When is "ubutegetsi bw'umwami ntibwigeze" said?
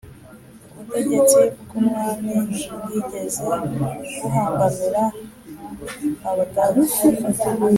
0.77-3.43